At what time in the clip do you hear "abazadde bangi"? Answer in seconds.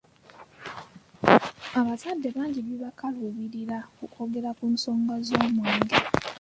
1.79-2.59